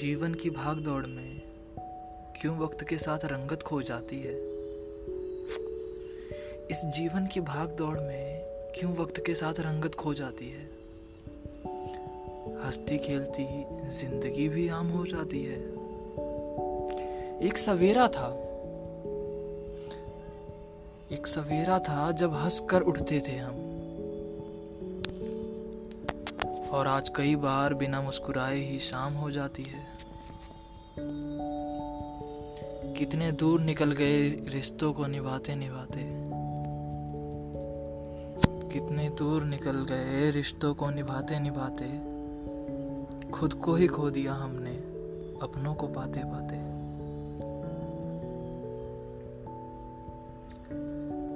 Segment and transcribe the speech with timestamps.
[0.00, 1.42] जीवन की भाग दौड़ में
[2.40, 4.34] क्यों वक्त के साथ रंगत खो जाती है?
[6.70, 8.40] इस जीवन की भाग दौड़ में
[8.78, 10.64] क्यों वक्त के साथ रंगत खो जाती है?
[12.64, 15.60] हंसती खेलती ज़िंदगी भी आम हो जाती है।
[17.48, 18.28] एक सवेरा था।
[21.12, 23.69] एक सवेरा था जब हंसकर उठते थे हम।
[26.70, 29.86] और आज कई बार बिना मुस्कुराए ही शाम हो जाती है।
[32.94, 36.00] कितने दूर निकल गए रिश्तों को निभाते निभाते
[38.68, 41.88] कितने दूर निकल गए रिश्तों को निभाते निभाते
[43.30, 44.76] खुद को ही खो दिया हमने,
[45.42, 46.56] अपनों को पाते पाते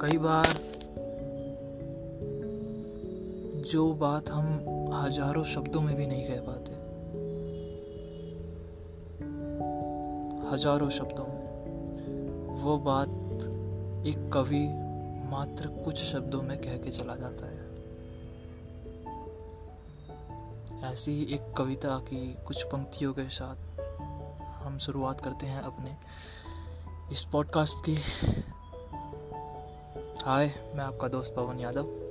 [0.00, 0.54] कई बार
[3.62, 6.72] जो बात हम हज़ारों शब्दों में भी नहीं कह पाते।
[10.48, 11.44] हज़ारों शब्दों में।
[12.62, 13.08] वो बात
[14.06, 14.66] एक कवि
[15.30, 17.64] मात्र कुछ शब्दों में कह के चला जाता है।
[20.92, 23.80] ऐसी ही एक कविता की कुछ पंक्तियों के साथ
[24.64, 25.96] हम शुरुआत करते हैं अपने
[27.12, 27.94] इस पॉडकास्ट की।
[30.24, 32.03] हाय, मैं आपका दोस्त Pawan Yadav.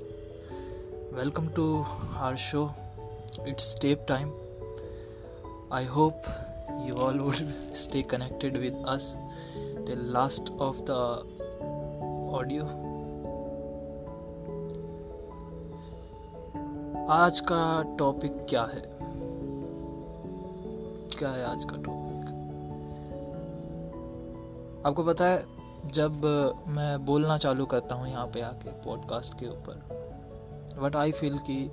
[1.14, 2.72] Welcome to her show
[3.48, 4.34] it's tape time
[5.74, 6.22] I hope
[6.86, 7.34] you all would
[7.74, 9.16] stay connected with us
[9.56, 10.90] the last of the
[12.34, 12.64] audio
[17.10, 18.82] आज का टॉपिक क्या है?
[21.18, 22.30] क्या है आज का टॉपिक
[24.88, 25.46] आपको पता है,
[25.86, 26.26] जब
[26.68, 30.03] मैं बोलना चालू करता हूँ यहाँ पे आके पॉडकास्ट के ऊपर
[30.80, 31.72] बट आई फील कि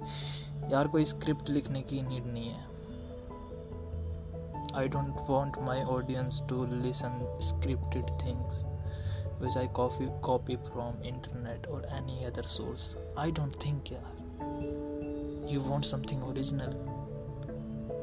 [0.73, 2.69] यार कोई स्क्रिप्ट लिखने की नीड नहीं है।
[4.77, 8.65] I don't want my audience to listen scripted things
[9.41, 15.61] which I copy copy from internet और any other source I don't think यार you
[15.61, 16.77] want something original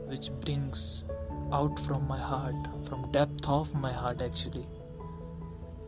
[0.09, 1.05] which brings
[1.53, 4.66] out from my heart from depth of my heart actually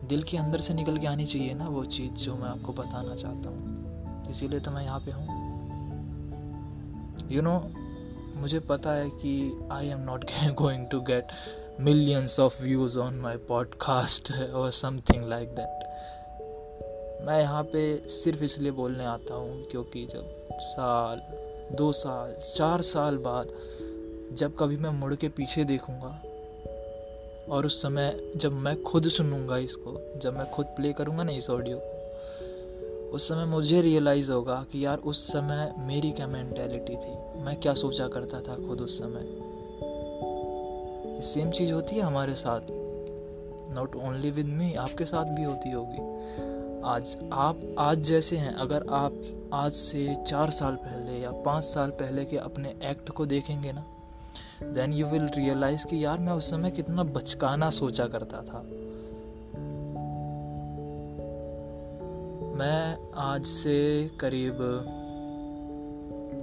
[0.06, 3.14] दिल के अंदर से निकल के आनी चाहिए ना वो चीज़ जो मैं आपको बताना
[3.14, 3.79] चाहता हूँ।
[4.30, 5.50] इसीलिए तो मैं यहाँ पे हूँ।
[7.32, 7.70] यू नो
[8.40, 11.26] मुझे पता है कि I am not going to get
[11.80, 15.80] millions of views on my podcast और समथिंग लाइक दैट
[17.26, 21.22] मैं यहाँ पे सिर्फ़ इसलिए बोलने आता हूँ क्योंकि जब साल,
[21.76, 23.48] दो साल, चार साल बाद
[24.32, 26.22] जब कभी मैं मुड़ के पीछे देखूँगा
[27.50, 31.50] और उस समय जब मैं खुद सुनूँगा इसको, जब मैं खुद प्ले करूँगा ना इस
[31.50, 31.89] ऑडियो
[33.12, 37.74] उस समय मुझे रियलाइज़ होगा कि यार उस समय मेरी क्या मैंटेलिटी थी। मैं क्या
[37.74, 39.26] सोचा करता था खुद उस समय।
[41.22, 42.60] सेम चीज़ होती है हमारे साथ।
[43.74, 45.98] नॉट ओनली विद मी आपके साथ भी होती होगी।
[46.84, 49.20] आज आप, आज जैसे हैं, अगर आप
[49.52, 53.84] आज से चार साल पहले या पाँच साल पहले के अपने एक्ट को देखेंगे ना
[54.62, 58.66] देन यू विल रियलाइज़ कि यार मैं उस समय कितना बचकाना सोचा करता था।
[62.60, 63.74] मैं आज से
[64.20, 64.58] करीब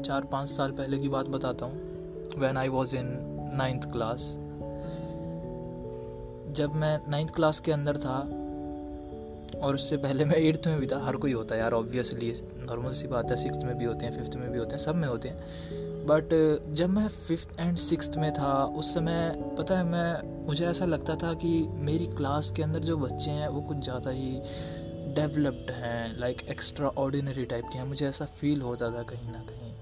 [0.05, 3.09] चार पाँच साल पहले की बात बताता हूँ। When I was in
[3.57, 4.23] ninth class
[6.57, 8.17] जब मैं नाइन्थ क्लास के अंदर था,
[9.59, 12.91] और उससे पहले मैं एट्थ में भी था, हर कोई होता है यार ऑब्वियसली नॉर्मल
[12.91, 15.07] सी बात है सिक्स में भी होते हैं फिफ्थ में भी होते हैं, सब में
[15.07, 16.29] होते हैं। बट
[16.73, 21.15] जब मैं फिफ्थ एंड सिक्स में था, उस समय पता है, मैं, मुझे ऐसा लगता
[21.15, 24.41] था कि मेरी क्लास के अंदर जो बच्चे हैं, वो कुछ ज़्यादा ही
[25.17, 29.39] डेवलप्ड हैं लाइक एक्स्ट्रा ऑर्डिनरी टाइप के हैं। मुझे ऐसा फील होता था कहीं ना
[29.39, 29.73] कहीं।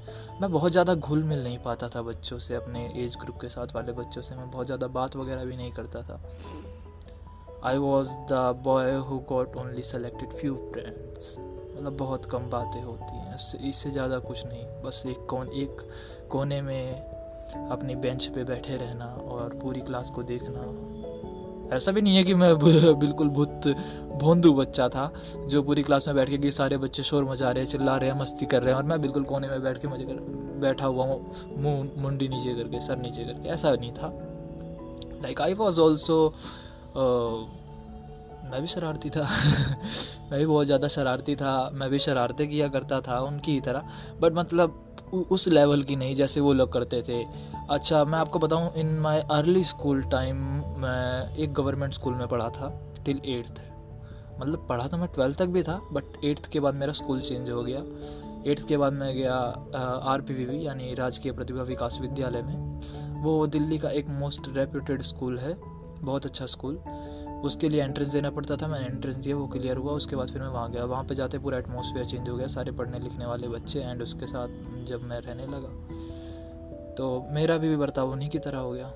[0.41, 3.75] मैं बहुत ज़्यादा घुल मिल नहीं पाता था बच्चों से, अपने एज ग्रुप के साथ
[3.75, 6.21] वाले बच्चों से। मैं बहुत ज़्यादा बात वगैरह भी नहीं करता था।
[7.63, 13.17] I was the boy who got only selected few friends मतलब बहुत कम बातें होती
[13.17, 13.35] हैं।
[13.69, 15.81] इससे ज़्यादा कुछ नहीं। बस एक कौन, एक
[16.31, 20.61] कोने में अपनी बेंच पे बैठे रहना और पूरी क्लास को देखना।
[21.73, 22.57] ऐसा भी नहीं है कि मैं
[22.99, 23.67] बिल्कुल भूत,
[24.21, 25.13] भोंदू बच्चा था,
[25.47, 28.09] जो पूरी क्लास में बैठ के कि सारे बच्चे शोर मचा रहे हैं, चिल्ला रहे
[28.09, 30.13] हैं, मस्ती कर रहे हैं, और मैं बिल्कुल कोने में बैठ के मज़े कर,
[30.59, 34.13] बैठा हुआ हूँ, मुँह, मुंडी नीचे करके, सर नीचे करके, ऐसा नहीं था।
[35.23, 36.33] लाइक आई वॉज़ ऑल्सो
[38.51, 39.21] मैं भी शरारती था,
[40.31, 43.83] मैं भी बहुत ज़्यादा शरारती था, मैं भी शरारतें किया करता था उनकी ही तरह
[44.21, 44.84] बट मतलब
[45.23, 47.23] उस लेवल की नहीं जैसे वो लोग करते थे।
[47.69, 50.37] अच्छा मैं आपको बताऊँ in my early school time
[50.77, 52.69] मैं एक गवर्नमेंट स्कूल में पढ़ा था
[53.05, 53.61] टिल एट्थ
[54.39, 57.49] मतलब पढ़ा तो मैं ट्वेल्थ तक भी था बट एट्थ के बाद मेरा स्कूल चेंज
[57.49, 57.83] हो गया।
[58.51, 59.35] एट्थ के बाद मैं गया
[60.03, 64.41] आर पी वी वी यानी राजकीय प्रतिभा विकास विद्यालय में। वो दिल्ली का एक मोस्ट
[64.47, 65.55] रेप्यूटेड स्कूल है,
[66.01, 66.77] बहुत अच्छा स्कूल
[67.45, 70.41] उसके लिए एंट्रेंस देना पड़ता था, मैंने एंट्रेंस दिया, वो क्लियर हुआ, उसके बाद फिर
[70.41, 73.47] मैं वहाँ गया। वहाँ पे जाते पूरा एटमोसफियर चेंज हो गया, सारे पढ़ने लिखने वाले
[73.47, 74.47] बच्चे एंड उसके साथ
[74.85, 75.69] जब मैं रहने लगा।
[76.95, 78.93] तो मेरा भी बर्ताव उन्हीं की तरह हो गया।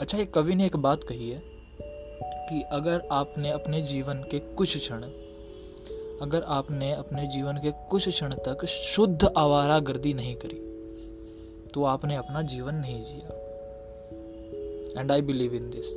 [0.00, 1.42] अच्छा एक कवि ने एक बात कही है
[2.48, 5.02] कि अगर आपने अपने जीवन के कुछ क्षण,
[6.22, 10.58] अगर आपने अपने जीवन के कुछ क्षण तक शुद्ध आवारा गर्दी नहीं करी
[11.74, 13.38] तो आपने अपना जीवन नहीं जिया।
[15.00, 15.94] And I believe in this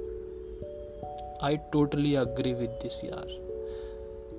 [1.44, 3.42] I totally agree with this यार।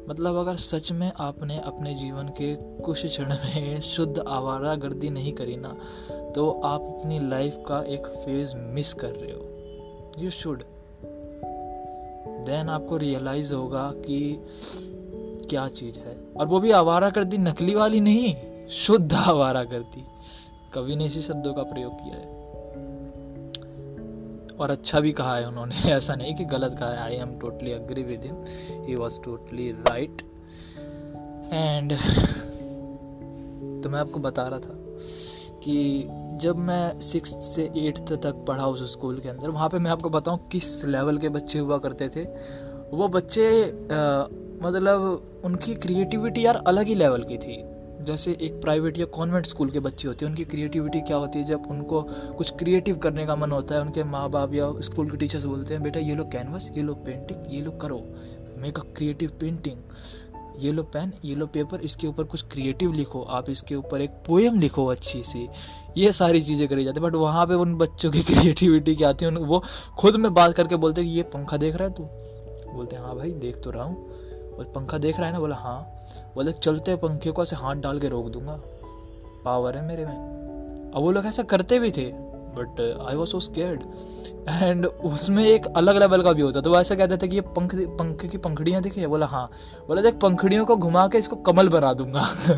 [0.09, 5.33] मतलब अगर सच में आपने अपने जीवन के कुछ क्षण में शुद्ध आवारा गर्दी नहीं
[5.33, 5.77] करी ना
[6.35, 10.63] तो आप अपनी लाइफ का एक फ़ेज़ मिस कर रहे हो। यू शुड
[12.47, 14.45] देन आपको रियलाइज़ होगा कि
[15.51, 18.35] क्या चीज़ है। और वो भी आवारा गर्दी नकली वाली नहीं,
[18.69, 20.05] शुद्ध आवारा गर्दी
[20.75, 22.44] कवि ने इसी शब्दों का प्रयोग किया है।
[24.61, 27.73] और अच्छा भी कहा है उन्होंने ऐसा नहीं कि गलत कहा है। I am totally
[27.73, 28.37] agree with him
[28.85, 30.23] he was totally right
[31.53, 31.93] and
[33.83, 34.81] तो मैं आपको बता रहा था
[35.59, 36.05] कि
[36.41, 40.11] जब मैं सिक्स से एट्थ तक पढ़ा उस स्कूल के अंदर वहाँ पे मैं आपको
[40.11, 42.25] बताऊँ किस लेवल के बच्चे हुआ करते थे।
[42.97, 44.27] वो बच्चे आ,
[44.63, 47.74] मतलब उनकी क्रिएटिविटी यार अलग ही लेवल की थी।
[48.05, 51.45] जैसे एक प्राइवेट या कॉन्वेंट स्कूल के बच्चे होते हैं, उनकी क्रिएटिविटी क्या होती है?
[51.45, 52.03] जब उनको
[52.39, 55.75] कुछ क्रिएटिव करने का मन होता है, उनके माँ बाप या स्कूल के टीचर्स बोलते
[55.75, 58.03] हैं, बेटा, ये लो कैनवस ये लो पेंटिंग ये लो करो
[58.59, 59.77] मेक अ क्रिएटिव पेंटिंग
[60.59, 64.11] ये लो पेन ये लो पेपर इसके ऊपर कुछ क्रिएटिव लिखो, आप इसके ऊपर एक
[64.27, 65.49] पोएम लिखो अच्छी सी।
[65.99, 69.25] ये सारी चीज़ें करी जाती है बट वहाँ पे उन बच्चों की क्रिएटिविटी क्या आती
[69.25, 69.63] है वो
[69.99, 72.05] खुद में बात करके बोलते हैं ये पंखा देख रहा है तू?
[72.73, 74.14] बोलते हैं हाँ भाई, देख तो रहा हूँ।
[74.57, 75.81] बोले पंखा देख रहा है ना, बोला हाँ.
[76.35, 78.61] बोले, चलते पंखे को, ऐसे हाथ डाल के रोक दूँगा।
[79.45, 82.13] पावर है मेरे में। अब वो लोग ऐसा करते भी थे
[82.57, 83.81] but I was so scared
[84.63, 87.41] and उसमें एक अलग लेवल का भी होता तो वो ऐसा कहते थे कि ये
[87.41, 89.51] पंख, पंखे की पंखड़ियाँ दिखी बोला हाँ.
[89.89, 92.21] बोला, देख, पंखड़ियों को घुमा के इसको कमल बना दूँगा।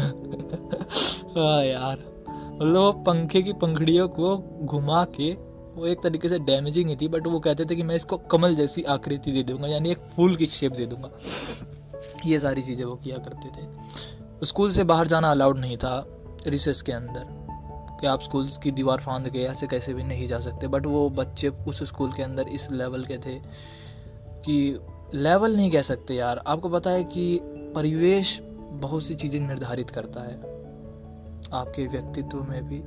[1.37, 5.33] हाँ यार। मतलब वो पंखे की पंखड़ियों को घुमा के,
[5.77, 8.55] वो एक तरीके से डैमेजिंग ही थी बट वो कहते थे कि मैं इसको कमल
[8.55, 11.11] जैसी आकृति दे दूँगा, यानी एक फूल की शेप दे दूँगा।
[12.27, 16.07] ये सारी चीज़ें वो किया करते थे। स्कूल से बाहर जाना अलाउड नहीं था
[16.47, 17.35] रिसेस के अंदर।
[18.01, 21.11] कि आप स्कूल की दीवार फांद के ऐसे कैसे भी नहीं जा सकते बट वो
[21.11, 23.35] बच्चे उस स्कूल के अंदर इस लेवल के थे
[24.45, 24.81] कि
[25.15, 27.39] लेवल नहीं कह सकते यार। आपको पता है कि
[27.75, 28.41] परिवेश
[28.73, 30.37] बहुत सी चीज़ें निर्धारित करता है
[31.53, 32.79] आपके व्यक्तित्व में भी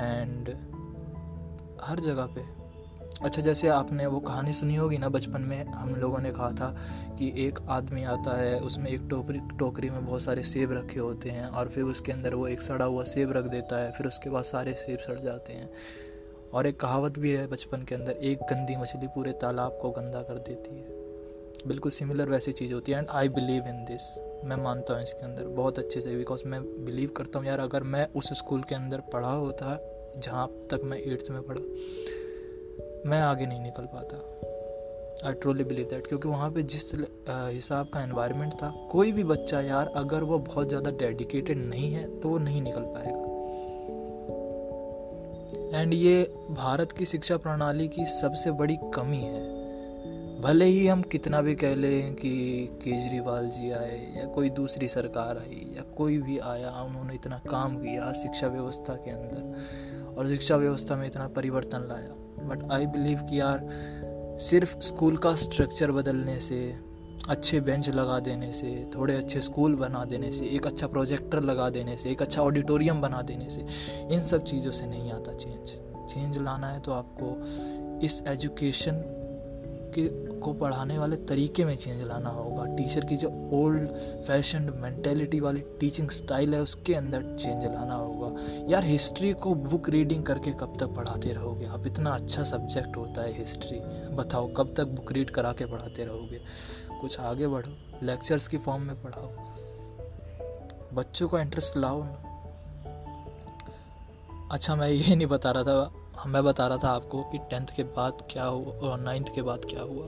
[0.00, 0.48] एंड
[1.84, 2.55] हर जगह पे।
[3.22, 6.68] अच्छा जैसे आपने वो कहानी सुनी होगी ना बचपन में, हम लोगों ने कहा था
[7.18, 11.30] कि एक आदमी आता है, उसमें एक टोकरी टोकरी में बहुत सारे सेब रखे होते
[11.30, 14.30] हैं और फिर उसके अंदर वो एक सड़ा हुआ सेब रख देता है, फिर उसके
[14.30, 15.70] बाद सारे सेब सड़ जाते हैं।
[16.52, 20.22] और एक कहावत भी है बचपन के अंदर, एक गंदी मछली पूरे तालाब को गंदा
[20.22, 24.12] कर देती है। बिल्कुल सिमिलर वैसी चीज़ होती है and I believe in this
[24.44, 27.82] मैं मानता हूँ इसके अंदर, बहुत अच्छे से बिकॉज़ मैं बिलीव करता हूँ यार, अगर
[27.82, 29.78] मैं उस स्कूल के अंदर पढ़ा होता,
[30.18, 32.24] जहाँ तक मैं एट्थ में पढ़ा।
[33.06, 34.16] मैं आगे नहीं निकल पाता।
[35.26, 39.60] आई ट्रोली बिलीव दैट क्योंकि वहाँ पे जिस हिसाब का एनवायरनमेंट था, कोई भी बच्चा
[39.60, 43.24] यार, अगर वो बहुत ज़्यादा डेडिकेटेड नहीं है तो वो नहीं निकल पाएगा।
[45.72, 49.44] एंड ये भारत की शिक्षा प्रणाली की सबसे बड़ी कमी है।
[50.42, 52.30] भले ही हम कितना भी कह लें कि
[52.82, 57.76] केजरीवाल जी आए, या कोई दूसरी सरकार आई, या कोई भी आया, उन्होंने इतना काम
[57.76, 62.14] किया शिक्षा व्यवस्था के अंदर, और शिक्षा व्यवस्था में इतना परिवर्तन लाया।
[62.46, 63.68] बट आई बिलीव कि यार,
[64.40, 66.76] सिर्फ़ स्कूल का स्ट्रक्चर बदलने से,
[67.28, 71.70] अच्छे बेंच लगा देने से, थोड़े अच्छे स्कूल बना देने से, एक अच्छा प्रोजेक्टर लगा
[71.70, 73.66] देने से, एक अच्छा ऑडिटोरियम बना देने से,
[74.10, 77.36] इन सब चीज़ों से नहीं आता चेंज चेंज लाना है तो आपको
[78.06, 79.15] इस एजुकेशन
[79.94, 83.88] के को पढ़ाने वाले तरीके में चेंज लाना होगा। टीचर की जो ओल्ड
[84.26, 89.88] फ़ैशन मैंटेलिटी वाली टीचिंग स्टाइल है, उसके अंदर चेंज लाना होगा। यार हिस्ट्री को बुक
[89.88, 91.66] रीडिंग करके कब तक पढ़ाते रहोगे?
[91.66, 93.80] आप इतना अच्छा सब्जेक्ट होता है हिस्ट्री
[94.16, 96.40] बताओ, कब तक बुक रीड करा के पढ़ाते रहोगे?
[97.00, 99.30] कुछ आगे बढ़ो। लेक्चर्स की फॉर्म में पढ़ाओ।
[100.94, 102.22] बच्चों का इंटरेस्ट लाओ। ना
[104.52, 105.92] अच्छा मैं ये नहीं बता रहा था।
[106.26, 109.64] मैं बता रहा था आपको कि टेंथ के बाद क्या हुआ और नाइन्थ के बाद
[109.64, 110.06] क्या हुआ।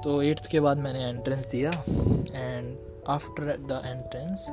[0.00, 1.70] तो एट्थ के बाद मैंने एंट्रेंस दिया
[2.34, 2.76] and
[3.08, 4.46] after the entrance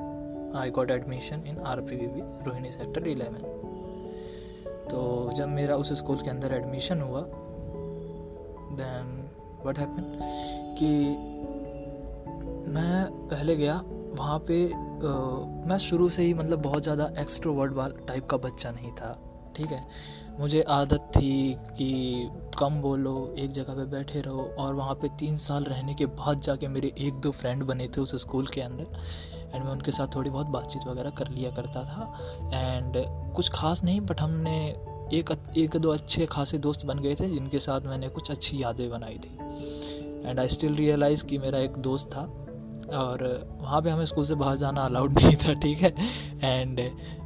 [0.56, 3.54] I got admission in R P V V Rohini sector eleven
[4.92, 7.22] तो जब मेरा उस स्कूल के अंदर एडमिशन हुआ
[8.82, 9.30] देन
[9.66, 10.20] वट हैपन
[10.80, 10.92] कि
[12.72, 13.82] मैं पहले गया
[14.18, 18.72] वहाँ पे uh, मैं शुरू से ही मतलब बहुत ज़्यादा एक्सट्रोवर्ड वाल टाइप का बच्चा
[18.72, 19.26] नहीं था।
[19.58, 19.88] ठीक है?
[20.40, 25.38] मुझे आदत थी कि कम बोलो, एक जगह पे बैठे रहो और वहाँ पे तीन
[25.38, 28.88] साल रहने के बाद जाके मेरे एक दो फ्रेंड बने थे उस स्कूल के अंदर
[29.56, 32.20] एंड मैं उनके साथ थोड़ी बहुत बातचीत वगैरह कर लिया करता था
[32.54, 32.94] एंड
[33.34, 34.70] कुछ खास नहीं बट हमने
[35.14, 38.90] एक एक दो अच्छे खासे दोस्त बन गए थे जिनके साथ मैंने कुछ अच्छी यादें
[38.90, 39.38] बनाई थी
[40.30, 42.47] एंड आई स्टिल रियलाइज़ कि मेरा एक दोस्त था।
[42.94, 45.94] और वहाँ पे हमें स्कूल से बाहर जाना अलाउड नहीं था, ठीक है?
[46.44, 46.79] एंड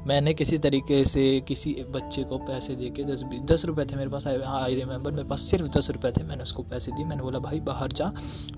[0.08, 4.10] मैंने किसी तरीके से किसी बच्चे को पैसे दे के दस दस रुपये थे मेरे
[4.10, 7.40] पास आई रिमेंबर मेरे पास सिर्फ़ दस रुपये थे, मैंने उसको पैसे दिए, मैंने बोला,
[7.40, 8.12] भाई, बाहर जा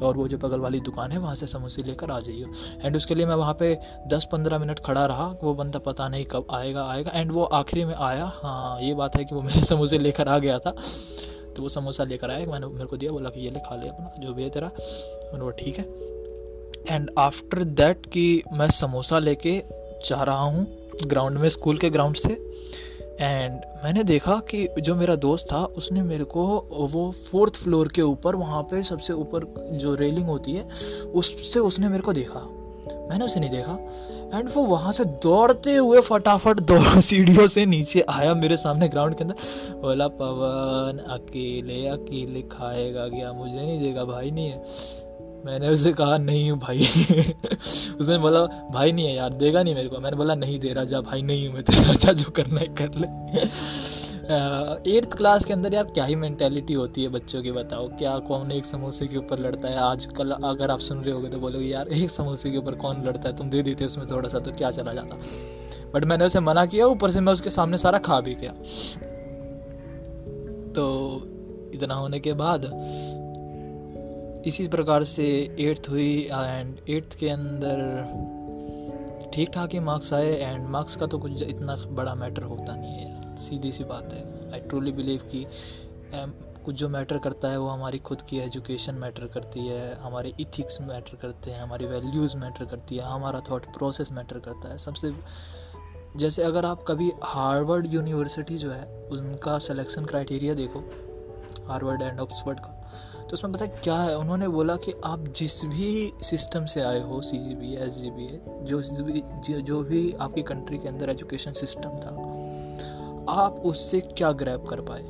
[0.04, 2.46] और वो जो बगल वाली दुकान है, वहाँ से समोसे लेकर आ जाइए
[2.82, 6.26] एंड उसके लिए मैं वहाँ पे दस पंद्रह मिनट खड़ा रहा, वो बंदा पता नहीं
[6.26, 9.62] कब आएगा आएगा। एंड वो आखिरी में आया हाँ ये बात है कि वो मेरे
[9.62, 10.76] समोसे लेकर आ गया था।
[11.56, 13.90] तो वो समोसा लेकर आया, मैंने, मेरे को दिया, बोला कि, ये ले, खा ले
[13.90, 16.13] अपना, जो भी है तेरा। मैंने बोला, ठीक है।
[16.90, 19.64] एंड आफ्टर दैट कि मैं समोसा लेके
[20.06, 20.68] जा रहा हूँ
[21.04, 22.54] ग्राउंड में स्कूल के ग्राउंड से।
[23.22, 26.46] एंड मैंने देखा कि जो मेरा दोस्त था, उसने मेरे को
[26.92, 30.70] वो फोर्थ फ्लोर के ऊपर, वहाँ पे सबसे ऊपर जो रेलिंग होती है,
[31.16, 32.60] उससे उसने मेरे को देखा।
[33.10, 33.74] मैंने उसे नहीं देखा।
[34.38, 39.16] एंड वो वहाँ से दौड़ते हुए फटाफट दौड़, सीढ़ियों से नीचे आया मेरे सामने ग्राउंड
[39.16, 39.36] के अंदर।
[39.74, 43.34] बोला, पवन, अकेले अकेले खाएगा क्या?
[43.34, 44.64] मुझे नहीं देगा, भाई नहीं है।
[45.46, 46.80] मैंने उसे कहा, नहीं हूँ भाई।
[48.00, 50.84] उसने बोला, भाई नहीं है यार, देगा नहीं मेरे को। मैंने बोला, नहीं दे रहा,
[50.84, 53.08] जा भाई, नहीं हूँ मैं तेरा, जा जो करना है कर ले।
[54.98, 58.52] एट्थ क्लास के अंदर यार क्या ही मैंटेलिटी होती है बच्चों की, बताओ। क्या, कौन
[58.52, 59.78] एक समोसे के ऊपर लड़ता है?
[59.78, 63.30] आजकल अगर आप सुन रहे होगे तो बोलोगे, यार, एक समोसे के ऊपर कौन लड़ता
[63.30, 63.36] है?
[63.36, 65.20] तुम दे देते उसमें थोड़ा सा तो क्या चला जाता?
[65.94, 68.52] बट मैंने उसे मना किया, ऊपर से मैं उसके सामने सारा खा भी गया।
[70.74, 71.22] तो
[71.74, 72.62] इतना होने के बाद
[74.46, 75.26] इसी प्रकार से
[75.60, 77.82] एट्थ हुई एंड एट्थ के अंदर
[79.34, 82.98] ठीक ठाक ही मार्क्स आए एंड मार्क्स का तो कुछ इतना बड़ा मैटर होता नहीं
[82.98, 85.46] है सीधी सी बात है। आई ट्रूली बिलीव कि
[86.66, 90.82] कुछ जो मैटर करता है वो हमारी खुद की एजुकेशन मैटर करती है, हमारे इथिक्स
[90.82, 95.12] मैटर करते हैं, हमारी वैल्यूज़ मैटर करती है, हमारा थॉट प्रोसेस मैटर करता है। सबसे,
[96.18, 100.80] जैसे अगर आप कभी हार्वर्ड यूनिवर्सिटी जो है, उनका सिलेक्शन क्राइटेरिया देखो
[101.68, 102.80] हार्वर्ड एंड ऑक्सफर्ड का।
[103.24, 104.18] तो उसमें पता क्या है?
[104.18, 108.10] उन्होंने बोला कि आप जिस भी सिस्टम से आए हो C G B S G
[108.10, 108.28] B
[108.64, 112.16] जो भी जो भी आपकी कंट्री के अंदर एजुकेशन सिस्टम था,
[113.42, 115.04] आप उससे क्या ग्रैप कर पाए?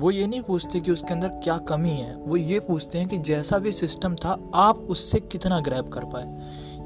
[0.00, 3.18] वो ये नहीं पूछते कि उसके अंदर क्या कमी है। वो ये पूछते हैं कि
[3.18, 6.24] जैसा भी सिस्टम था, आप उससे कितना ग्रैप कर पाए?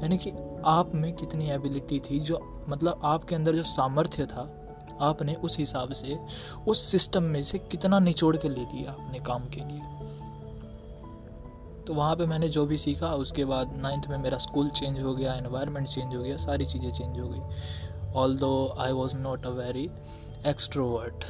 [0.01, 0.31] यानी कि
[0.65, 4.57] आप में कितनी एबिलिटी थी जो मतलब आपके अंदर जो सामर्थ्य था,
[5.01, 6.17] आपने उस हिसाब से
[6.67, 9.81] उस सिस्टम में से कितना निचोड़ के ले लिया अपने काम के लिए।
[11.87, 15.13] तो वहाँ पे मैंने जो भी सीखा, उसके बाद नाइन्थ में मेरा स्कूल चेंज हो
[15.15, 19.49] गया एनवायरनमेंट चेंज हो गया, सारी चीज़ें चेंज हो गई। Although I was not a
[19.51, 19.89] very
[20.47, 21.23] extrovert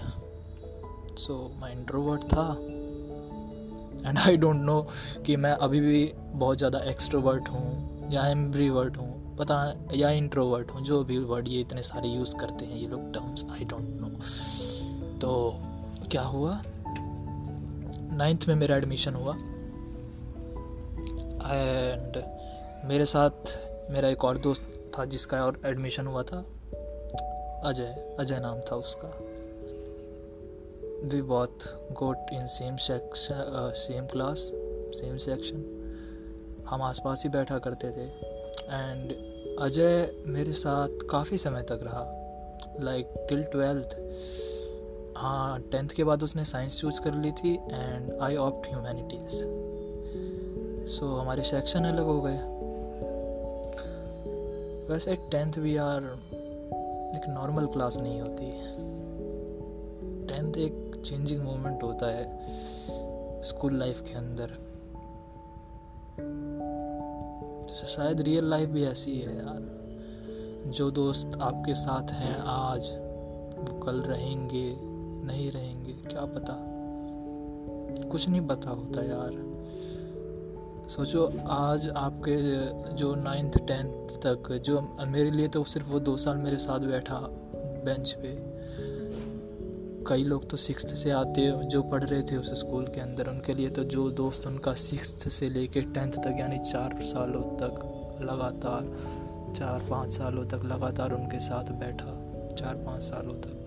[1.19, 2.51] so मैं इंट्रोवर्ट था।
[4.07, 4.81] एंड आई डोंट नो
[5.25, 9.55] कि मैं अभी भी बहुत ज़्यादा एक्सट्रोवर्ट हूँ या एम्ब्रीवर्ट हूँ, पता
[9.95, 13.45] या इंट्रोवर्ट हूँ, जो भी वर्ड ये इतने सारे यूज़ करते हैं, ये लोग टर्म्स
[13.51, 14.07] आई डोंट नो
[15.19, 15.59] तो
[16.11, 16.61] क्या हुआ?
[18.13, 19.35] नाइन्थ में मेरा एडमिशन हुआ।
[21.45, 22.23] एंड
[22.85, 23.57] मेरे साथ
[23.91, 26.37] मेरा एक और दोस्त था जिसका और एडमिशन हुआ था।
[27.65, 29.07] अजय अजय नाम था उसका।
[31.07, 34.51] वी बहुत got in same same class
[34.95, 35.63] same section
[36.69, 38.07] हम आसपास ही बैठा करते थे।
[38.69, 39.11] एंड
[39.59, 42.05] अजय मेरे साथ काफ़ी समय तक रहा।
[42.79, 43.97] लाइक टिल ट्वेल्थ
[45.17, 49.43] हाँ टेंथ के बाद उसने साइंस चूज़ कर ली थी। And I opt humanities
[50.91, 52.37] so so, हमारे सेक्शन अलग हो गए।
[54.93, 56.03] वैसे टेंथ भी यार
[57.15, 58.51] एक नॉर्मल क्लास नहीं होती।
[60.27, 62.39] टेंथ एक चेंजिंग मोमेंट होता है
[63.43, 64.45] स्कूल लाइफ के अंदर।
[67.69, 69.81] तो शायद रियल लाइफ भी ऐसी है यार।
[70.67, 72.89] जो दोस्त आपके साथ हैं आज
[73.57, 74.75] वो कल रहेंगे
[75.25, 76.57] नहीं रहेंगे क्या पता?
[78.09, 79.50] कुछ नहीं पता होता यार।
[80.91, 82.35] सोचो, आज आपके,
[82.95, 87.19] जो नाइन्थ टेंथ तक, जो मेरे लिए तो सिर्फ़ वो दो साल मेरे साथ बैठा
[87.85, 88.33] बेंच पे।
[90.07, 93.53] कई लोग तो सिक्स से आते जो पढ़ रहे थे उस स्कूल के अंदर। उनके
[93.53, 97.79] लिए तो जो दोस्त उनका सिक्स से लेके टेंथ तक, यानी चार सालों तक
[98.23, 98.93] लगातार,
[99.55, 102.11] चार पाँच सालों तक लगातार उनके साथ बैठा,
[102.55, 103.60] चार पाँच सालों तक।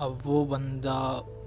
[0.00, 0.98] अब वो बंदा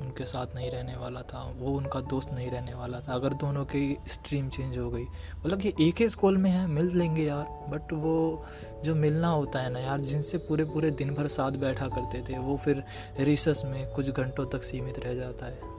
[0.02, 3.64] उनके साथ नहीं रहने वाला था, वो उनका दोस्त नहीं रहने वाला था। अगर दोनों
[3.66, 5.04] की स्ट्रीम चेंज हो गई
[5.46, 8.46] मतलब ये एक ही स्कूल में है, मिल लेंगे यार। बट वो
[8.84, 12.38] जो मिलना होता है ना यार, जिनसे पूरे पूरे दिन भर साथ बैठा करते थे,
[12.38, 12.84] वो फिर
[13.20, 15.70] रिसस में कुछ घंटों तक सीमित रह जाता है।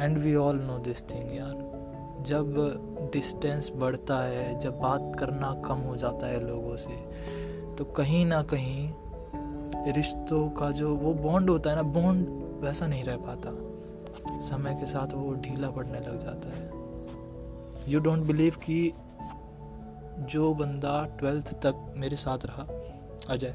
[0.00, 1.70] And we all know this thing यार।
[2.20, 6.96] जब डिस्टेंस बढ़ता है, जब बात करना कम हो जाता है लोगों से
[7.74, 8.92] तो कहीं ना कहीं
[9.88, 12.28] रिश्तों का जो वो बॉन्ड होता है ना बॉन्ड
[12.64, 13.50] वैसा नहीं रह पाता।
[14.40, 18.92] समय के साथ वो ढीला पड़ने लग जाता है। यू डोंट बिलीव कि
[20.32, 22.66] जो बंदा ट्वेल्थ तक मेरे साथ रहा,
[23.30, 23.54] अजय।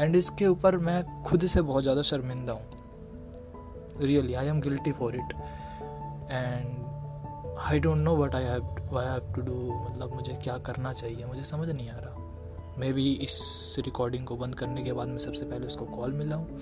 [0.00, 2.66] एंड इसके ऊपर मैं खुद से बहुत ज़्यादा शर्मिंदा हूँ।
[4.00, 5.32] Really I am guilty for it
[6.32, 11.24] and I don't know what I have I to do मतलब मुझे क्या करना चाहिए?
[11.26, 12.13] मुझे समझ नहीं आ रहा।
[12.78, 16.36] मे भी इस रिकॉर्डिंग को बंद करने के बाद मैं सबसे पहले उसको कॉल मिला
[16.36, 16.58] हूँ।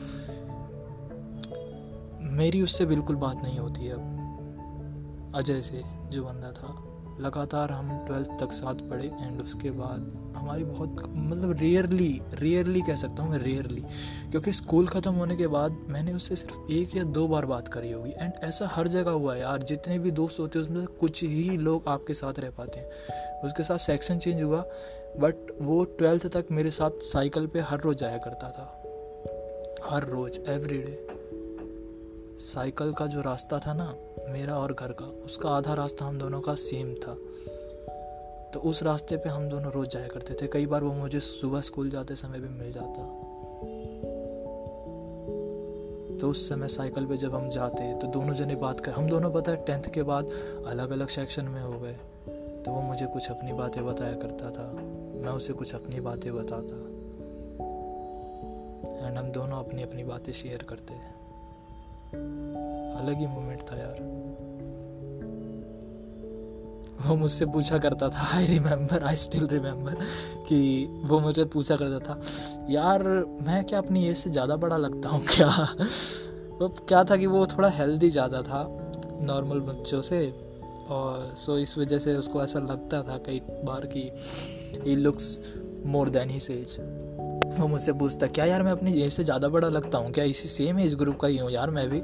[2.32, 6.88] मेरी उससे बिल्कुल बात नहीं होती अब। अजय से जो बंदा था,
[7.20, 12.96] लगातार हम ट्वेल्थ तक साथ पढ़े एंड उसके बाद हमारी बहुत मतलब रेयरली रेयरली कह
[12.96, 13.80] सकता हूँ मैं रेयरली
[14.30, 17.92] क्योंकि स्कूल ख़त्म होने के बाद मैंने उससे सिर्फ़ एक या दो बार बात करी
[17.92, 20.86] होगी। एंड ऐसा हर जगह हुआ है यार, जितने भी दोस्त होते हैं, उसमें से
[21.00, 24.64] कुछ ही लोग आपके साथ रह पाते हैं। उसके साथ सेक्शन चेंज हुआ
[25.16, 28.78] बट वो ट्वेल्थ तक मेरे साथ साइकिल पे हर रोज़ जाया करता था।
[29.84, 31.06] हर रोज़ एवरी डे
[32.38, 33.96] साइकिल का जो रास्ता था ना,
[34.28, 37.14] मेरा और घर का, उसका आधा रास्ता हम दोनों का सेम था।
[38.50, 41.60] तो उस रास्ते पे हम दोनों रोज़ जाया करते थे। कई बार वो मुझे सुबह
[41.60, 43.02] स्कूल जाते समय भी मिल जाता।
[46.18, 49.30] तो उस समय साइकिल पे जब हम जाते तो दोनों जने बात कर, हम दोनों
[49.32, 50.26] पता है टेंथ के बाद
[50.66, 51.96] अलग अलग सेक्शन में हो गए।
[52.62, 54.72] तो वो मुझे कुछ अपनी बातें बताया करता था।
[55.22, 56.76] मैं उसे कुछ अपनी बातें बताता।
[59.06, 60.94] एंड हम दोनों अपनी अपनी बातें शेयर करते।
[62.94, 64.00] अलग ही मोमेंट था यार।
[67.00, 69.94] वो मुझसे पूछा करता था I remember I still remember
[70.48, 70.58] कि
[71.04, 72.20] वो मुझे पूछा करता था,
[72.70, 73.02] यार,
[73.42, 75.48] मैं क्या अपनी एज से ज़्यादा बड़ा लगता हूँ क्या?
[76.60, 78.66] वो क्या था कि वो थोड़ा हेल्दी ज़्यादा था
[79.20, 80.26] नॉर्मल बच्चों से।
[80.90, 84.08] और सो इस वजह से उसको ऐसा लगता था कई बार कि
[84.80, 85.38] he looks
[85.86, 86.76] more than he says
[87.52, 90.12] वो मुझसे पूछता, क्या यार मैं अपनी एज से ज़्यादा बड़ा लगता हूँ?
[90.12, 91.98] क्या इसी सेम एज ग्रुप का ही हूँ यार मैं भी?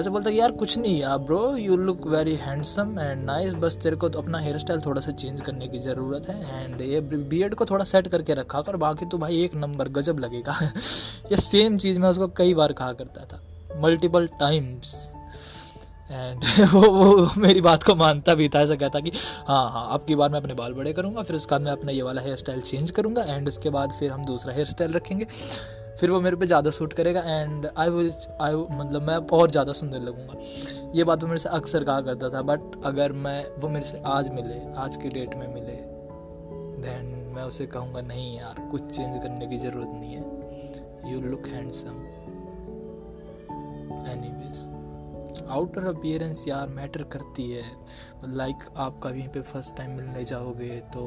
[0.00, 3.96] ऐसे बोलता यार कुछ नहीं यार bro you look very handsome and nice बस तेरे
[3.96, 7.48] को तो अपना हेयर स्टाइल थोड़ा सा चेंज करने की ज़रूरत है एंड ये बी
[7.48, 10.58] को थोड़ा सेट करके रखा कर, बाकी तो भाई एक नंबर गजब लगेगा.
[11.32, 13.42] ये सेम चीज़ मैं उसको कई बार कहा करता था
[13.80, 15.12] मल्टीपल टाइम्स
[16.12, 19.12] एंड वो वो मेरी बात को मानता भी था, ऐसा कहता कि
[19.46, 21.92] हाँ हाँ अब की बार मैं अपने बाल बड़े करूँगा, फिर उसके बाद मैं अपना
[21.92, 25.26] ये वाला हेयर स्टाइल चेंज करूँगा एंड उसके बाद फिर हम दूसरा हेयर स्टाइल रखेंगे।
[26.00, 29.72] फिर वो मेरे पे ज़्यादा सूट करेगा एंड आई विल आई मतलब मैं और ज़्यादा
[29.72, 33.68] सुंदर लगूँगा। ये बात वो मेरे से अक्सर कहा करता था बट अगर मैं, वो
[33.68, 35.76] मेरे से आज मिले, आज के डेट में मिले
[36.82, 41.46] देन मैं उसे कहूँगा, नहीं यार, कुछ चेंज करने की ज़रूरत नहीं है। You look
[41.48, 41.96] handsome
[44.10, 44.30] any
[45.48, 47.64] outer appearance यार मैटर करती है।
[48.26, 51.02] लाइक like, आप कहीं पे फ़र्स्ट टाइम मिलने जाओगे तो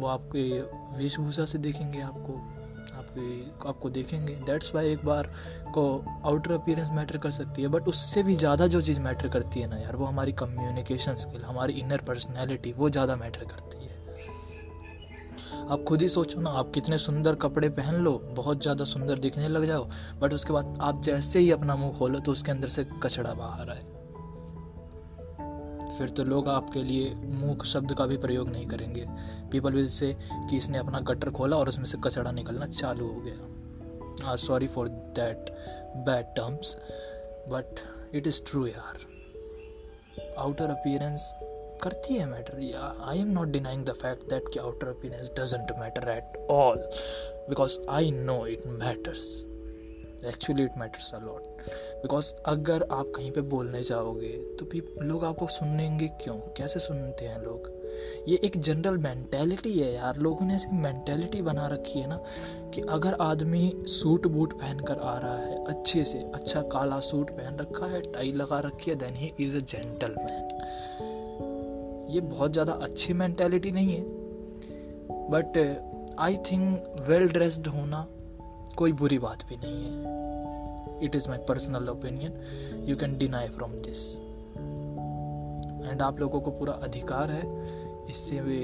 [0.00, 0.42] वो आपके
[0.98, 2.34] वेशभूषा से देखेंगे आपको।
[2.98, 5.30] आपके आपको देखेंगे। दैट्स वाई एक बार
[5.74, 5.82] को
[6.24, 9.66] आउटर अपियरेंस मैटर कर सकती है। बट उससे भी ज़्यादा जो चीज़ मैटर करती है
[9.66, 13.77] ना यार वो हमारी कम्युनिकेशन स्किल हमारी इनर पर्सनैलिटी वो ज़्यादा मैटर करती है।
[15.68, 19.48] आप खुद ही सोचो ना, आप कितने सुंदर कपड़े पहन लो, बहुत ज़्यादा सुंदर दिखने
[19.48, 19.88] लग जाओ
[20.20, 23.70] बट उसके बाद आप जैसे ही अपना मुँह खोलो तो उसके अंदर से कचड़ा बाहर
[23.70, 23.82] आए।
[25.98, 29.06] फिर तो लोग आपके लिए मुँह शब्द का भी प्रयोग नहीं करेंगे।
[29.52, 30.12] पीपल विल से
[30.50, 34.88] कि इसने अपना गटर खोला और उसमें से कचड़ा निकलना चालू हो गया। Sorry for
[34.88, 35.50] that
[36.06, 36.76] bad terms
[37.50, 37.80] but
[38.14, 38.98] it is true यार
[40.38, 41.32] आउटर अपीयरेंस
[41.82, 42.56] करती है matter
[43.02, 46.88] I am not denying the fact that कि outer appearance doesn't matter at all
[47.48, 49.44] because I know it matters
[50.26, 51.42] actually it matters a lot
[52.02, 56.34] because अगर आप कहीं पे बोलने जाओगे तो भी लोग आपको सुनेंगे क्यों?
[56.56, 57.70] कैसे सुनते हैं लोग?
[58.28, 62.22] ये एक जनरल मैंटेलिटी है यार। लोगों ने ऐसी मैंटेलिटी बना रखी है ना
[62.74, 67.30] कि अगर आदमी सूट बूट पहन कर आ रहा है, अच्छे से अच्छा काला सूट
[67.30, 69.60] पहन रखा है, टाई लगा रखी है then he is a
[70.14, 70.48] gentleman
[72.10, 74.02] ये बहुत ज़्यादा अच्छी मैंटेलिटी नहीं है
[75.30, 75.58] but
[76.18, 78.06] I think well dressed होना
[78.76, 83.72] कोई बुरी बात भी नहीं है। It is my personal opinion you can deny from
[83.86, 84.04] this
[85.90, 87.42] and आप लोगों को पूरा अधिकार है
[88.10, 88.58] इससे वे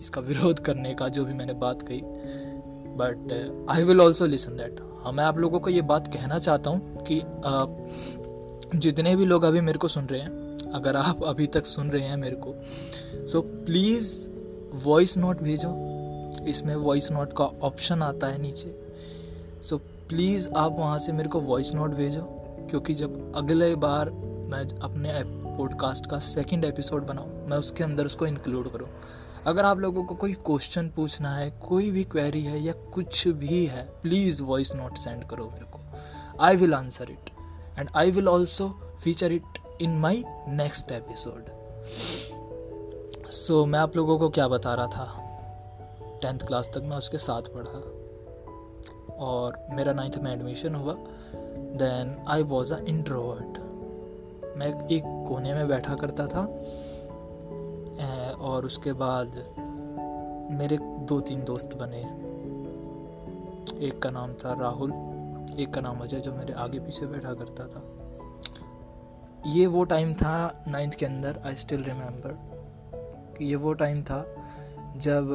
[0.00, 2.00] इसका विरोध करने का जो भी मैंने बात कही।
[3.00, 6.70] But I will also listen that हाँ मैं आप लोगों को ये बात कहना चाहता
[6.70, 11.46] हूँ कि uh, जितने भी लोग अभी मेरे को सुन रहे हैं अगर आप अभी
[11.46, 12.54] तक सुन रहे हैं मेरे को
[13.26, 14.28] सो प्लीज़
[14.84, 15.70] वॉइस नोट भेजो।
[16.44, 18.92] इसमें वॉइस नोट का ऑप्शन आता है नीचे।
[19.62, 22.22] सो so, प्लीज़ आप वहाँ से मेरे को वॉइस नोट भेजो
[22.70, 24.10] क्योंकि जब अगले बार
[24.50, 25.12] मैं अपने
[25.58, 28.88] पॉडकास्ट का सेकंड एपिसोड बनाऊँ मैं उसके अंदर उसको इंक्लूड करूँ।
[29.46, 33.64] अगर आप लोगों को कोई क्वेश्चन पूछना है कोई भी क्वेरी है या कुछ भी
[33.66, 35.80] है प्लीज़ वॉइस नोट सेंड करो मेरे को।
[36.40, 37.30] I will answer it
[37.78, 38.68] and I will also
[39.04, 41.44] feature it in my next episode
[43.30, 45.22] so मैं आप लोगों को क्या बता रहा था?
[46.22, 47.78] टेंथ क्लास तक मैं उसके साथ पढ़ा।
[49.14, 50.94] और मेरा नाइन्थ में एडमिशन हुआ।
[51.54, 53.58] Then I was a introvert
[54.56, 56.44] मैं एक कोने में बैठा करता था।
[58.32, 59.26] और उसके बाद
[60.52, 62.00] मेरे दो तीन दोस्त बने।
[63.86, 64.92] एक का नाम था राहुल,
[65.58, 67.87] एक का नाम अजय, जो मेरे आगे पीछे बैठा करता था।
[69.46, 72.36] ये वो टाइम था नाइन्थ के अंदर आई स्टिल रिमेम्बर
[73.38, 74.24] कि ये वो टाइम था
[74.96, 75.28] जब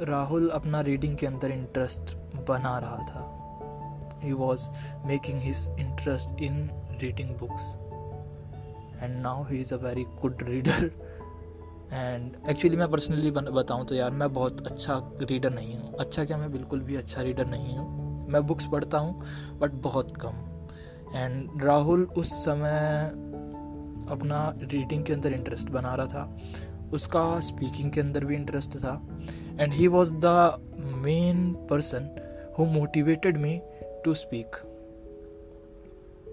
[0.00, 2.16] राहुल अपना रीडिंग के अंदर इंटरेस्ट
[2.48, 4.68] बना रहा था। He was
[5.06, 6.70] making his interest in
[7.02, 7.76] reading books
[9.02, 10.90] and now he is a very good reader
[11.92, 16.36] and actually मैं पर्सनली बताऊँ तो यार, मैं बहुत अच्छा रीडर नहीं हूँ। अच्छा क्या,
[16.36, 19.22] मैं बिल्कुल भी अच्छा रीडर नहीं हूँ। मैं बुक्स पढ़ता हूँ
[19.58, 20.45] बट बहुत कम।
[21.14, 23.10] एंड राहुल उस समय
[24.10, 26.38] अपना रीडिंग के अंदर इंटरेस्ट बना रहा था।
[26.92, 29.08] उसका स्पीकिंग के अंदर भी इंटरेस्ट था।
[29.60, 30.26] And he was the
[31.04, 32.08] main person
[32.58, 33.60] who motivated me
[34.04, 34.56] to speak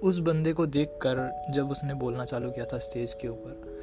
[0.03, 3.77] उस बंदे को देख कर जब उसने बोलना चालू किया था स्टेज के ऊपर,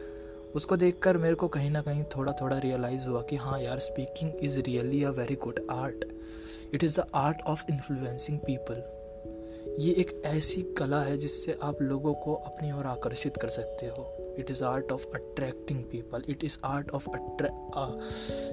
[0.55, 4.33] उसको देखकर मेरे को कहीं ना कहीं थोड़ा थोड़ा रियलाइज़ हुआ कि हाँ यार speaking
[4.40, 6.05] is really a very good art
[6.74, 8.83] it is the art of influencing people
[9.78, 14.35] ये एक ऐसी कला है जिससे आप लोगों को अपनी ओर आकर्षित कर सकते हो।
[14.38, 17.09] It is art of attracting people it is art of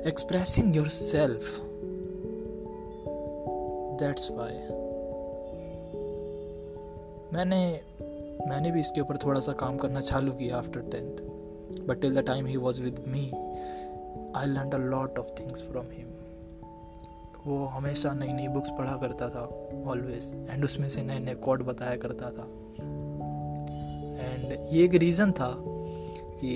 [0.07, 1.59] expressing yourself
[3.99, 4.53] that's why
[7.33, 7.81] मैंने
[8.47, 11.27] मैंने भी इसके ऊपर थोड़ा सा काम करना चालू किया after tenth
[11.87, 13.33] but till the time he was with me,
[14.33, 16.16] i learned a lot of things from him.
[17.47, 19.43] वो हमेशा नई नई बुक्स पढ़ा करता था
[19.91, 22.47] ऑलवेज एंड उसमें से नए नए कोड बताया करता था।
[24.23, 25.53] एंड ये एक रीज़न था
[26.39, 26.53] कि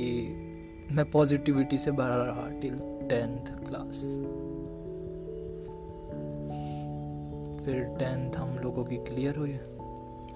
[0.92, 2.78] मैं पॉजिटिविटी से भरा रहा टिल
[3.10, 4.02] टेंथ क्लास
[7.66, 9.52] फिर टेंथ हम लोगों की क्लियर हुई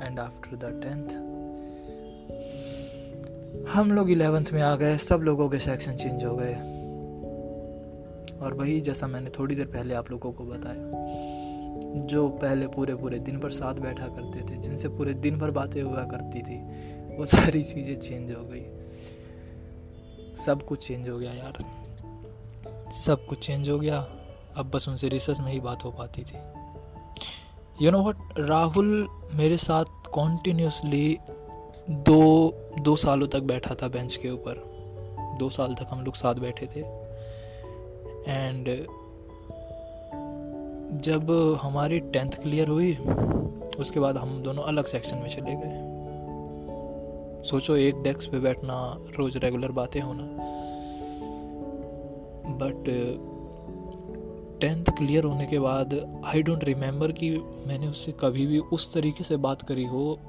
[0.01, 1.07] एंड आफ्टर द टेंथ
[3.69, 6.53] हम लोग इलेवेंथ में आ गए, सब लोगों के सेक्शन चेंज हो गए।
[8.45, 13.19] और वही जैसा मैंने थोड़ी देर पहले आप लोगों को बताया, जो पहले पूरे पूरे
[13.19, 16.57] दिन भर साथ बैठा करते थे, जिनसे पूरे दिन भर बातें हुआ करती थी,
[17.17, 18.65] वो सारी चीज़ें चेंज हो गई।
[20.35, 21.63] सब कुछ चेंज हो गया यार।
[22.93, 24.07] सब कुछ चेंज हो गया।
[24.57, 26.37] अब बस उनसे रिसर्च में ही बात हो पाती थी।
[27.85, 31.17] यू नो वट राहुल मेरे साथ कॉन्टिन्यूसली
[31.89, 34.63] दो दो सालों तक बैठा था बेंच के ऊपर।
[35.39, 37.04] दो साल तक हम लोग साथ बैठे थे।
[38.27, 38.67] एंड
[41.01, 42.95] जब हमारी टेंथ क्लियर हुई,
[43.79, 45.83] उसके बाद हम दोनों अलग सेक्शन में चले गए।
[47.43, 50.23] सोचो, एक डेस्क पे बैठना, रोज रेगुलर बातें होना।
[52.49, 52.83] बट
[54.61, 57.29] टेंथ क्लियर होने के बाद आई डोंट रिमेम्बर कि
[57.67, 60.19] मैंने उससे कभी भी उस तरीके से बात करी हो,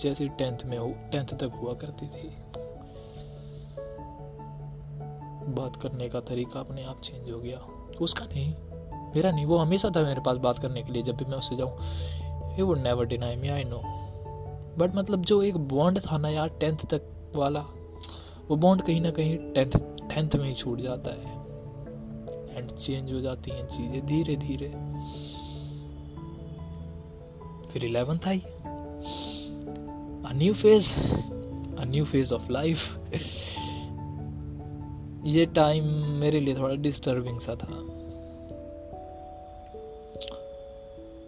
[0.00, 2.28] जैसे टेंथ में हो टेंथ तक हुआ करती थी।
[5.56, 7.58] बात करने का तरीका अपने आप चेंज हो गया।
[8.00, 8.54] उसका नहीं,
[9.14, 11.56] मेरा नहीं, वो हमेशा था मेरे पास बात करने के लिए जब भी मैं उससे
[11.56, 13.82] जाऊँ। ये वो never deny me I know
[14.78, 17.60] but मतलब जो एक बॉन्ड था ना यार टेंथ तक वाला,
[18.48, 19.72] वो बॉन्ड कहीं ना कहीं टेंथ
[20.10, 21.34] टेंथ में ही छूट जाता है।
[22.56, 24.68] एंड चेंज हो जाती हैं चीज़ें धीरे धीरे।
[27.68, 28.38] फिर eleventh I.
[30.26, 30.92] A new phase
[31.78, 32.98] a new phase of life
[35.26, 35.84] ये टाइम
[36.20, 37.82] मेरे लिए थोड़ा डिस्टर्बिंग सा था।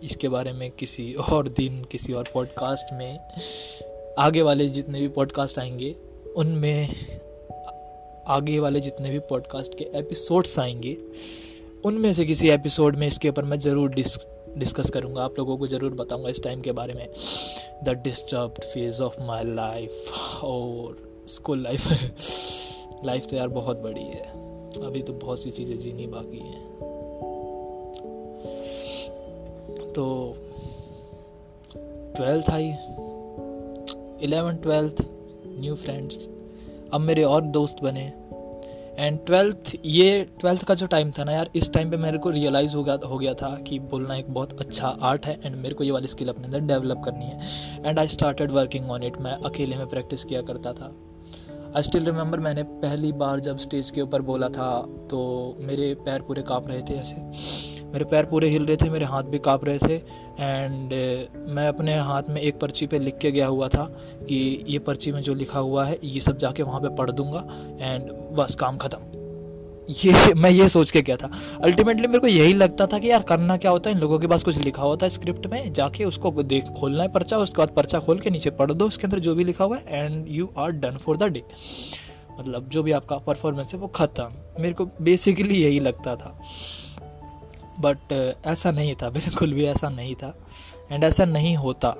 [0.03, 3.19] इसके बारे में किसी और दिन, किसी और पॉडकास्ट में,
[4.19, 5.97] आगे वाले जितने भी पॉडकास्ट आएँगे,
[6.37, 6.89] उनमें
[8.27, 10.97] आगे वाले जितने भी पॉडकास्ट के एपिसोड्स आएँगे,
[11.85, 15.67] उनमें से किसी एपिसोड में इसके ऊपर मैं ज़रूर डिस्क डिस्कस करूँगा। आप लोगों को
[15.67, 17.09] ज़रूर बताऊँगा इस टाइम के बारे में।
[17.85, 21.87] The disturb phase of my life और स्कूल लाइफ
[23.05, 24.27] लाइफ तो यार बहुत बड़ी है।
[24.87, 26.67] अभी तो बहुत सी चीज़ें जीनी बाकी हैं।
[29.93, 30.37] तो
[32.17, 32.69] ट्वेल्थ आई।
[34.23, 35.03] इलेवन ट्वेल्थ
[35.47, 36.29] न्यू फ्रेंड्स
[36.93, 38.13] अब मेरे और दोस्त बने।
[38.99, 42.31] एंड ट्वेल्थ ये ट्वेल्थ का जो टाइम था ना यार, इस टाइम पे मेरे को
[42.31, 45.75] रियलाइज़ हो गया हो गया था कि बोलना एक बहुत अच्छा आर्ट है एंड मेरे
[45.75, 47.41] को ये वाली स्किल अपने अंदर डेवलप करनी है।
[47.87, 50.93] And I started working on it मैं अकेले में प्रैक्टिस किया करता था।
[51.77, 54.71] आई स्टिल रिमेंबर मैंने पहली बार जब स्टेज के ऊपर बोला था
[55.11, 55.19] तो
[55.61, 57.17] मेरे पैर पूरे काँप रहे थे ऐसे।
[57.87, 59.95] मेरे पैर पूरे हिल रहे थे, मेरे हाथ भी काँप रहे थे।
[60.41, 60.93] एंड
[61.49, 63.85] मैं अपने हाथ में एक पर्ची पे लिख के गया हुआ था
[64.29, 67.45] कि ये पर्ची में जो लिखा हुआ है, ये सब जाके वहाँ पे पढ़ दूँगा।
[67.81, 69.18] एंड बस, काम ख़त्म।
[69.91, 71.31] ये, मैं ये सोच के क्या था।
[71.63, 73.97] अल्टीमेटली मेरे को यही लगता था कि यार करना क्या होता है?
[73.97, 77.09] इन लोगों के पास कुछ लिखा होता है स्क्रिप्ट में, जाके उसको देख, खोलना है
[77.09, 79.77] पर्चा, उसके बाद पर्चा खोल के नीचे पढ़ दो, उसके अंदर जो भी लिखा हुआ
[79.77, 81.43] है and you are done for the day
[82.41, 84.29] मतलब जो भी आपका परफॉर्मेंस है, वो ख़त्म।
[84.63, 86.41] मेरे को बेसिकली यही लगता था।
[87.81, 90.39] बट ऐसा नहीं था, बिल्कुल भी ऐसा नहीं था।
[90.93, 91.97] एंड ऐसा नहीं होता।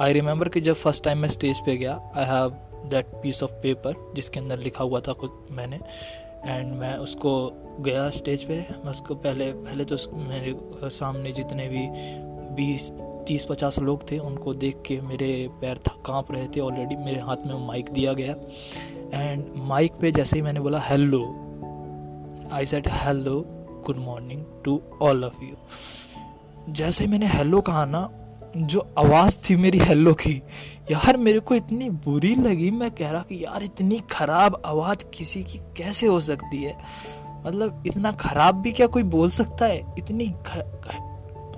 [0.00, 3.52] आई रिमेंबर कि जब फ़र्स्ट टाइम मैं स्टेज पे गया I have that piece of
[3.52, 5.80] paper जिसके अंदर लिखा हुआ था कुछ मैंने
[6.46, 10.56] एंड मैं उसको गया स्टेज पे, मैं उसको पहले पहले तो मेरे
[10.90, 11.88] सामने जितने भी
[12.54, 12.92] बीस,
[13.26, 17.36] तीस, पचास लोग थे, उनको देख के मेरे पैर काँप रहे थे ऑलरेडी मेरे हाथ
[17.46, 18.34] में माइक दिया गया
[19.20, 21.24] एंड माइक पे जैसे ही मैंने बोला hello
[22.52, 23.44] I said hello
[23.86, 25.54] good morning to all of you
[26.68, 28.21] जैसे ही मैंने हेलो कहा ना
[28.56, 30.34] जो आवाज़ थी मेरी हेलो की,
[30.90, 35.42] यार मेरे को इतनी बुरी लगी। मैं कह रहा कि यार इतनी ख़राब आवाज़ किसी
[35.44, 36.76] की कैसे हो सकती है?
[37.46, 39.78] मतलब इतना ख़राब भी क्या कोई बोल सकता है?
[39.98, 40.26] इतनी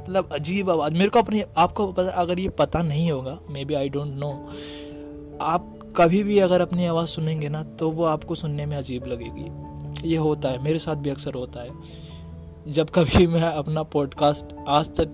[0.00, 3.74] मतलब अजीब आवाज़। मेरे को अपनी, आपको पता, अगर ये पता नहीं होगा maybe
[3.74, 4.30] I don't know
[5.42, 10.10] आप कभी भी अगर अपनी आवाज़ सुनेंगे ना तो वो आपको सुनने में अजीब लगेगी।
[10.10, 11.70] ये होता है, मेरे साथ भी अक्सर होता है।
[12.68, 15.08] जब कभी मैं अपना पॉडकास्ट आज तक,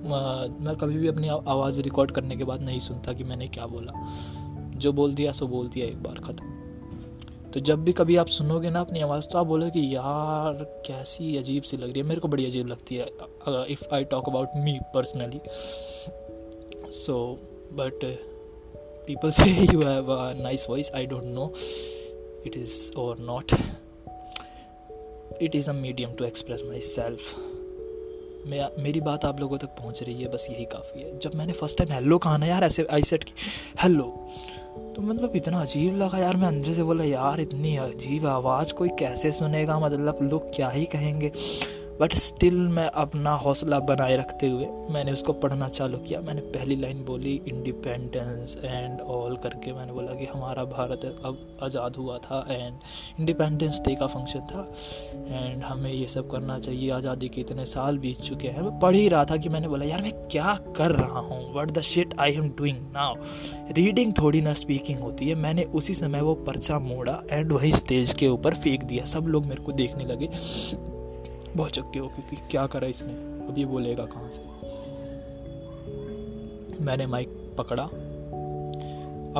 [0.60, 3.92] मैं कभी भी अपनी आवाज़ रिकॉर्ड करने के बाद नहीं सुनता कि मैंने क्या बोला।
[4.76, 8.70] जो बोल दिया, सो बोल दिया, एक बार ख़त्म। तो जब भी कभी आप सुनोगे
[8.70, 12.20] ना अपनी आवाज़ तो आप बोलोगे कि यार, कैसी अजीब सी लग रही है। मेरे
[12.20, 13.06] को बड़ी अजीब लगती है
[13.48, 15.40] if I talk about me personally
[16.92, 17.38] so
[17.72, 18.00] but
[19.06, 21.52] people से you have a nice voice I don't know
[22.46, 23.52] it is or not
[25.42, 27.34] it is a medium to express myself
[28.78, 31.78] मेरी बात आप लोगों तक पहुँच रही है, बस यही काफ़ी है। जब मैंने फ़र्स्ट
[31.78, 33.32] टाइम हेलो कहा ना यार, ऐसे आई सेट की
[33.82, 34.04] हेलो
[34.96, 38.88] तो मतलब इतना अजीब लगा यार, मैं अंदर से बोला, यार, इतनी अजीब आवाज़, कोई
[38.98, 39.78] कैसे सुनेगा?
[39.78, 41.32] मतलब लोग क्या ही कहेंगे?
[42.00, 46.76] बट स्टिल मैं अपना हौसला बनाए रखते हुए मैंने उसको पढ़ना चालू किया। मैंने पहली
[46.76, 52.44] लाइन बोली इंडिपेंडेंस एंड ऑल करके मैंने बोला कि हमारा भारत अब आज़ाद हुआ था
[52.50, 52.74] एंड
[53.20, 54.66] इंडिपेंडेंस डे का फ़ंक्शन था।
[55.28, 58.94] एंड हमें ये सब करना चाहिए। आज़ादी के इतने साल बीत चुके हैं। मैं पढ़
[58.94, 61.42] ही रहा था कि मैंने बोला, यार मैं क्या कर रहा हूँ?
[61.54, 63.14] What the shit I am doing now
[63.72, 68.14] reading थोड़ी ना स्पीकिंग होती है। मैंने उसी समय वो पर्चा मोड़ा एंड वही स्टेज
[68.14, 70.28] के ऊपर फेंक दिया। सब लोग मेरे को देखने लगे।
[71.56, 73.12] बहुत चक्के हो क्योंकि क्या करा इसने?
[73.46, 74.42] अब ये बोलेगा कहाँ से?
[76.84, 77.84] मैंने माइक पकड़ा।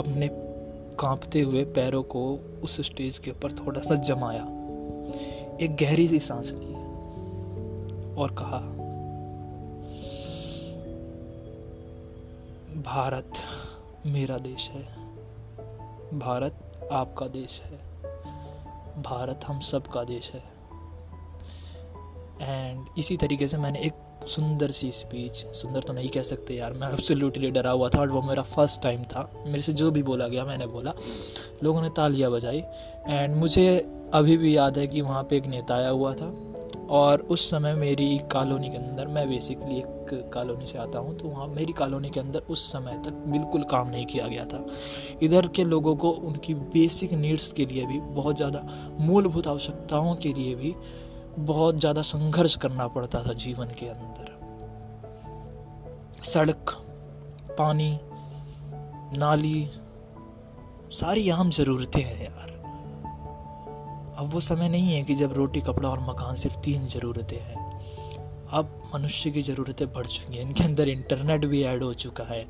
[0.00, 0.28] अपने
[1.00, 4.42] कांपते हुए पैरों को उस स्टेज के ऊपर थोड़ा सा जमाया।
[5.60, 6.74] एक गहरी सी सांस ली
[8.14, 8.58] और कहा,
[12.82, 13.32] भारत
[14.06, 14.82] मेरा देश है।
[16.18, 17.78] भारत आपका देश है।
[19.02, 20.59] भारत हम सब का देश है।
[22.40, 26.72] एंड इसी तरीके से मैंने एक सुंदर सी स्पीच सुंदर तो नहीं कह सकते यार,
[26.72, 30.02] मैं एब्सोल्युटली डरा हुआ था, और वो मेरा फ़र्स्ट टाइम था। मेरे से जो भी
[30.02, 30.94] बोला गया, मैंने बोला।
[31.64, 32.62] लोगों ने तालियाँ बजाई।
[33.08, 33.66] एंड मुझे
[34.14, 36.32] अभी भी याद है कि वहाँ पे एक नेता आया हुआ था,
[36.90, 41.28] और उस समय मेरी कॉलोनी के अंदर, मैं बेसिकली एक कॉलोनी से आता हूँ तो
[41.28, 44.64] वहाँ मेरी कॉलोनी के अंदर उस समय तक बिल्कुल काम नहीं किया गया था।
[45.22, 48.66] इधर के लोगों को उनकी बेसिक नीड्स के लिए भी, बहुत ज़्यादा
[49.00, 50.74] मूलभूत आवश्यकताओं के लिए भी
[51.40, 54.28] बहुत ज़्यादा संघर्ष करना पड़ता था जीवन के अंदर।
[56.24, 56.72] सड़क,
[57.58, 57.98] पानी,
[59.18, 59.68] नाली,
[60.92, 62.48] सारी आम ज़रूरतें हैं यार।
[64.18, 67.58] अब वो समय नहीं है कि जब रोटी, कपड़ा और मकान सिर्फ़ तीन ज़रूरतें हैं।
[68.52, 72.42] अब मनुष्य की ज़रूरतें बढ़ चुकी हैं, इनके अंदर इंटरनेट भी ऐड हो चुका है।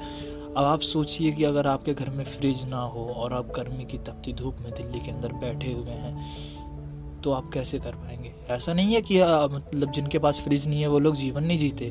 [0.51, 3.99] अब आप सोचिए कि अगर आपके घर में फ्रिज ना हो और आप गर्मी की
[3.99, 8.30] तपती धूप में दिल्ली के अंदर बैठे हुए हैं तो आप कैसे कर पाएँगे?
[8.49, 9.23] ऐसा नहीं है कि
[9.57, 11.85] मतलब जिनके पास फ्रिज नहीं है, वो लोग जीवन नहीं जीते।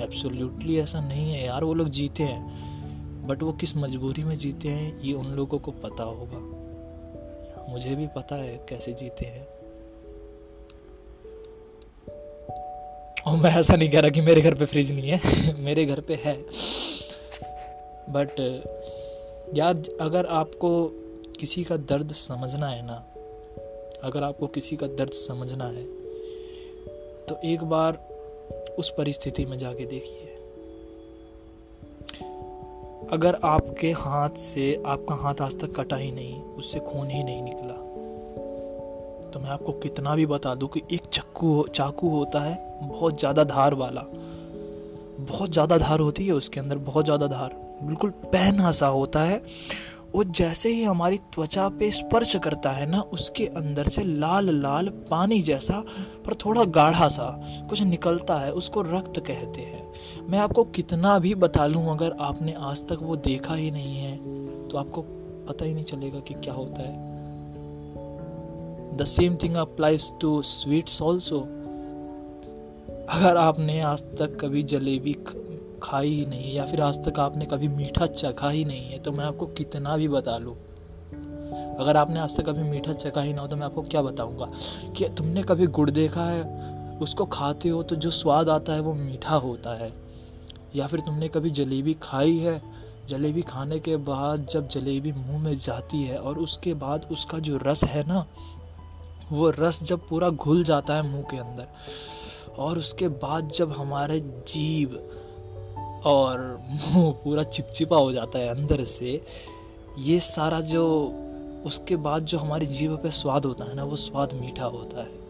[0.00, 2.72] एब्सोल्युटली ऐसा नहीं है यार, वो लोग जीते हैं।
[3.26, 6.62] बट वो किस मजबूरी में जीते हैं, ये उन लोगों को पता होगा।
[7.68, 9.46] मुझे भी पता है कैसे जीते हैं।
[13.26, 15.20] और मैं ऐसा नहीं कह रहा कि मेरे घर पे फ्रिज नहीं है,
[15.60, 16.42] मेरे घर पे है।
[18.10, 18.30] बट
[19.54, 20.90] यार, अगर आपको
[21.40, 23.06] किसी का दर्द समझना है ना
[24.02, 25.84] अगर आपको किसी का दर्द समझना है
[27.26, 27.98] तो एक बार
[28.78, 30.28] उस परिस्थिति में जाके देखिए।
[33.08, 37.42] अगर आपके हाथ से, आपका हाथ आज तक कटा ही नहीं, उससे खून ही नहीं
[37.42, 37.74] निकला
[39.30, 43.44] तो मैं आपको कितना भी बता दूँ कि एक चक्कू चाकू होता है, बहुत ज़्यादा
[43.44, 44.00] धार वाला।
[45.20, 49.40] बहुत ज़्यादा धार होती है उसके अंदर, बहुत ज़्यादा धार। बिल्कुल पैन सा होता है
[50.14, 54.88] वो जैसे ही हमारी त्वचा पे स्पर्श करता है ना, उसके अंदर से लाल लाल
[55.10, 55.80] पानी जैसा,
[56.26, 57.28] पर थोड़ा गाढ़ा सा
[57.68, 62.52] कुछ निकलता है, उसको रक्त कहते हैं। मैं आपको कितना भी बता लूँ, अगर आपने
[62.60, 64.16] आज तक वो देखा ही नहीं है
[64.68, 65.02] तो आपको
[65.48, 67.10] पता ही नहीं चलेगा कि क्या होता है।
[68.96, 71.38] The same thing applies to sweets also
[73.10, 75.12] अगर आपने आज तक कभी जलेबी
[75.82, 78.98] खाई ही नहीं है, या फिर आज तक आपने कभी मीठा चखा ही नहीं है
[78.98, 80.54] तो मैं आपको कितना भी बता लूँ।
[81.74, 84.50] अगर आपने आज तक कभी मीठा चखा ही ना हो तो मैं आपको क्या बताऊँगा
[84.96, 86.98] कि तुमने कभी गुड़ देखा है?
[86.98, 89.92] उसको खाते हो तो जो स्वाद आता है वो मीठा होता है।
[90.76, 92.60] या फिर तुमने कभी जलेबी खाई है?
[93.08, 97.58] जलेबी खाने के बाद जब जलेबी मुँह में जाती है और उसके बाद उसका जो
[97.62, 98.24] रस है ना,
[99.32, 101.66] वो रस जब पूरा घुल जाता है मुँह के अंदर,
[102.58, 104.98] और उसके बाद जब हमारे जीव
[106.06, 109.24] और मुँह पूरा चिपचिपा हो जाता है अंदर से।
[109.98, 110.84] ये सारा जो,
[111.66, 115.20] उसके बाद जो हमारी जीव पे स्वाद होता है ना, वो स्वाद मीठा होता है।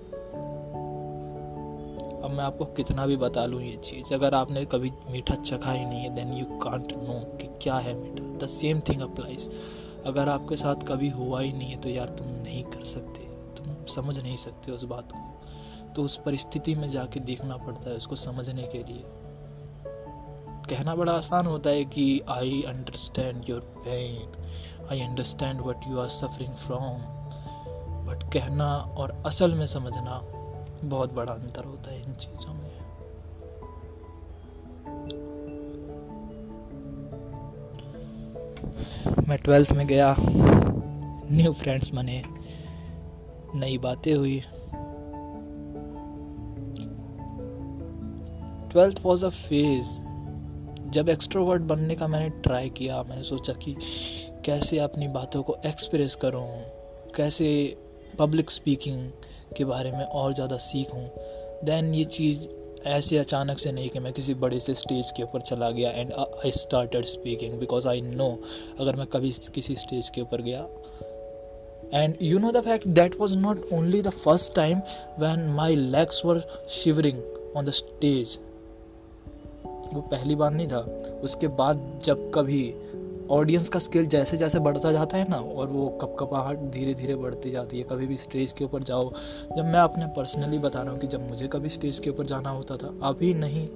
[2.23, 5.87] अब मैं आपको कितना भी बता लूँ ये चीज़, अगर आपने कभी मीठा चखा ही
[5.87, 9.51] नहीं है देन यू कांट नो कि क्या है मीठा। द सेम थिंग अप्लाइज
[10.07, 13.21] अगर आपके साथ कभी हुआ ही नहीं है तो यार तुम नहीं कर सकते।
[13.57, 17.97] तुम समझ नहीं सकते उस बात को। तो उस परिस्थिति में जाके देखना पड़ता है
[17.97, 19.05] उसको समझने के लिए।
[20.71, 24.43] कहना बड़ा आसान होता है कि I understand your pain
[24.91, 26.99] I understand what you are suffering from
[28.07, 30.21] but कहना और असल में समझना
[30.85, 32.73] बहुत बड़ा अंतर होता है इन चीज़ों में।
[39.29, 40.15] मैं ट्वेल्थ में गया।
[41.31, 42.23] न्यू फ्रेंड्स बने।
[43.55, 44.41] नई बातें हुई।
[48.71, 50.12] ट्वेल्थ वॉज़ अ फ़ेज़
[50.93, 53.77] जब एक्सट्रोवर्ट बनने का मैंने ट्राई किया, मैंने सोचा कि
[54.45, 56.47] कैसे अपनी बातों को एक्सप्रेस करूँ,
[57.17, 57.49] कैसे
[58.19, 59.11] पब्लिक स्पीकिंग
[59.57, 61.05] के बारे में और ज़्यादा सीखूँ
[61.65, 62.47] देन ये चीज़
[62.89, 66.13] ऐसे अचानक से नहीं कि मैं किसी बड़े से स्टेज के ऊपर चला गया and
[66.13, 68.29] I started speaking because I know
[68.81, 70.67] अगर मैं कभी किसी स्टेज के ऊपर गया
[71.95, 74.81] and you know the fact that was not only the first time
[75.19, 77.23] when my legs were shivering
[77.57, 78.39] on the stage
[79.93, 80.79] वो पहली बार नहीं था।
[81.23, 82.75] उसके बाद जब कभी
[83.31, 87.15] ऑडियंस का स्किल जैसे जैसे बढ़ता जाता है ना, और वो कप कपाहट धीरे धीरे
[87.15, 89.13] बढ़ती जाती है, कभी भी स्टेज के ऊपर जाओ।
[89.57, 92.51] जब मैं अपने पर्सनली बता रहा हूँ कि जब मुझे कभी स्टेज के ऊपर जाना
[92.51, 93.69] होता था, अभी नहीं।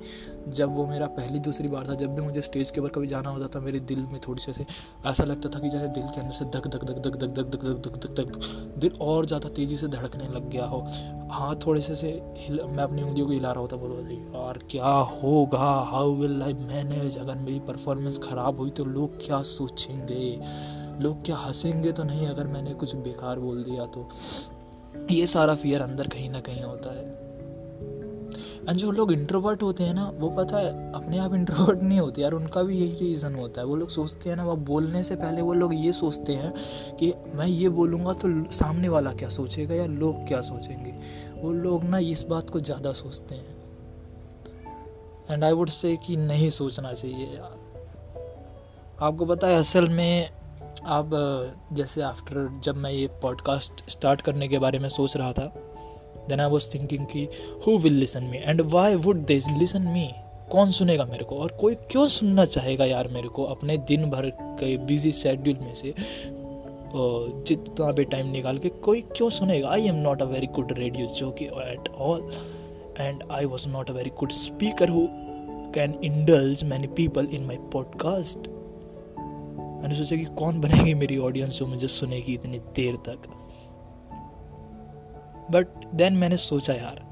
[0.48, 3.30] जब वो मेरा पहली दूसरी बार था जब भी मुझे स्टेज के ऊपर कभी जाना
[3.30, 4.66] होता था मेरे दिल में थोड़ी से
[5.06, 7.50] ऐसा लगता था कि जैसे दिल के अंदर से धक धक धक धक धक धक
[7.50, 10.86] धक धक धक धक धक दिल और ज़्यादा तेज़ी से धड़कने लग गया हो
[11.32, 14.92] हाथ थोड़े से से हिल मैं अपनी उंगलियों को हिला रहा होता बोलो यार क्या
[15.22, 20.38] होगा हाउ विल आई मैनेज अगर मेरी परफॉर्मेंस ख़राब हुई तो लोग क्या सोचेंगे
[21.00, 24.08] लोग क्या हंसेंगे तो नहीं अगर मैंने कुछ बेकार बोल दिया तो
[25.10, 27.25] ये सारा फियर अंदर कहीं ना कहीं होता है
[28.68, 32.22] एंड जो लोग इंट्रोवर्ट होते हैं ना, वो पता है, अपने आप इंट्रोवर्ट नहीं होते
[32.22, 35.16] यार, उनका भी यही रीज़न होता है। वो लोग सोचते हैं ना वो बोलने से
[35.16, 36.52] पहले वो लोग ये सोचते हैं
[36.96, 40.94] कि मैं ये बोलूँगा तो सामने वाला क्या सोचेगा या लोग क्या सोचेंगे?
[41.42, 43.54] वो लोग ना इस बात को ज़्यादा सोचते हैं।
[45.30, 47.58] एंड आई वुड से कि नहीं सोचना चाहिए यार।
[49.00, 50.30] आपको पता है, असल में
[50.86, 51.10] आप
[51.72, 55.52] जैसे आफ्टर जब मैं ये पॉडकास्ट स्टार्ट करने के बारे में सोच रहा था
[56.28, 57.28] देन आई वॉज़ थिंकिंग कि
[57.66, 60.10] who will listen me and why would they listen me
[60.50, 61.36] कौन सुनेगा मेरे को?
[61.36, 65.74] और कोई क्यों सुनना चाहेगा यार मेरे को अपने दिन भर के बिज़ी शेड्यूल में
[65.74, 65.94] से?
[67.46, 69.68] जितना भी टाइम निकाल के कोई क्यों सुनेगा?
[69.68, 72.30] I am not a very good radio जो कि at all
[73.00, 75.08] and I was not a very good speaker who
[75.74, 78.38] can indulge many people in my podcast
[79.82, 83.18] मैंने सोचा कि कौन बनेगी मेरी ऑडियंस जो मुझे सुनेगी इतनी देर तक?
[85.50, 87.04] बट देन मैंने सोचा यार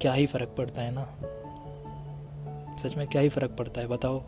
[0.00, 1.18] क्या ही फ़र्क पड़ता है ना?
[2.78, 4.22] सच में क्या ही फ़र्क पड़ता है बताओ।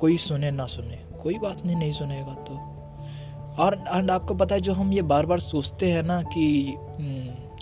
[0.00, 2.54] कोई सुने ना सुने। कोई बात नहीं नहीं सुनेगा तो।
[3.62, 6.76] और एंड आपको पता है जो हम ये बार बार सोचते हैं ना कि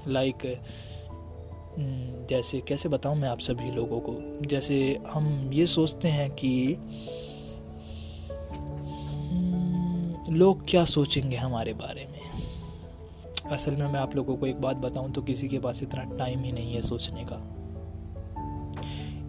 [0.09, 0.63] लाइक
[1.79, 4.41] हम्म, जैसे कैसे बताऊँ मैं आप सभी लोगों को?
[4.47, 6.75] जैसे हम ये सोचते हैं कि
[9.31, 12.21] हम्म, लोग क्या सोचेंगे हमारे बारे में?
[13.47, 16.43] असल में मैं आप लोगों को एक बात बताऊँ तो किसी के पास इतना टाइम
[16.45, 17.37] ही नहीं है सोचने का।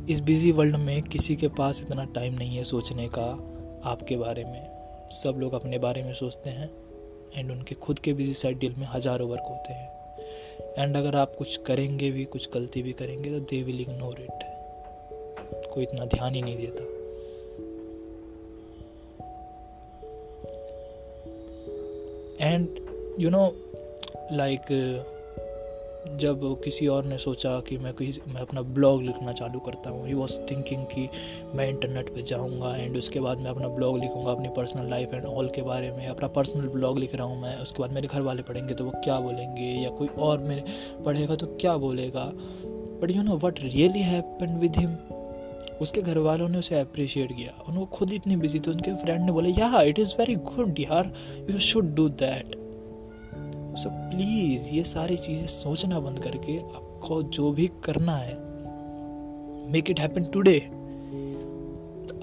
[0.09, 3.25] इस बिज़ी वर्ल्ड में किसी के पास इतना टाइम नहीं है सोचने का
[3.89, 6.69] आपके बारे में। सब लोग अपने बारे में सोचते हैं
[7.35, 9.89] एंड उनके खुद के बिज़ी शेड्यूल में हज़ारों वर्क होते हैं।
[10.77, 14.49] एंड अगर आप कुछ करेंगे भी, कुछ गलती भी करेंगे तो दे विल इग्नोर इट
[15.73, 16.83] कोई इतना ध्यान ही नहीं देता।
[22.45, 22.67] एंड
[23.19, 23.43] यू नो
[24.31, 24.61] लाइक
[26.17, 30.07] जब किसी और ने सोचा कि मैं किसी, मैं अपना ब्लॉग लिखना चालू करता हूँ
[30.07, 31.07] ही वॉज़ थिंकिंग कि
[31.55, 35.25] मैं इंटरनेट पे जाऊँगा एंड उसके बाद मैं अपना ब्लॉग लिखूँगा, अपनी पर्सनल लाइफ एंड
[35.25, 38.21] ऑल के बारे में, अपना पर्सनल ब्लॉग लिख रहा हूँ मैं, उसके बाद मेरे घर
[38.21, 40.63] वाले पढ़ेंगे तो वो क्या बोलेंगे या कोई और मेरे
[41.05, 42.31] पढ़ेगा तो क्या बोलेगा?
[43.01, 44.95] But you know what really happen with him
[45.81, 49.31] उसके घर वालों ने उसे अप्रिशिएट किया। उनको खुद इतनी बिज़ी थी, उनके फ्रेंड ने
[49.31, 51.13] बोला या इट इज़ वेरी गुड यार
[51.51, 52.55] you should do that
[53.75, 58.33] so please ये सारी चीज़ें सोचना बंद करके आपको जो भी करना है
[59.71, 60.57] मेक इट हैपन टुडे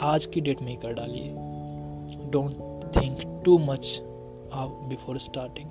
[0.02, 1.28] आज की डेट में ही कर डालिए।
[2.30, 2.52] डोंट
[2.96, 4.00] थिंक टू मच
[4.52, 5.68] आप बिफोर स्टार्टिंग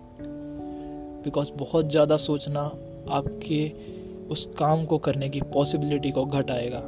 [1.24, 2.62] बिकॉज़ बहुत ज़्यादा सोचना
[3.10, 3.72] आपके
[4.30, 6.80] उस काम को करने की पॉसिबिलिटी को घटाएगा।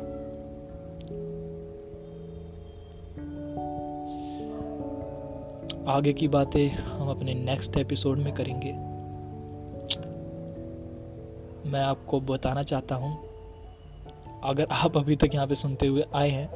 [5.90, 8.72] आगे की बातें हम अपने नेक्स्ट एपिसोड में करेंगे।
[11.72, 13.12] मैं आपको बताना चाहता हूँ,
[14.44, 16.50] अगर आप अभी तक यहाँ पे सुनते हुए आए हैं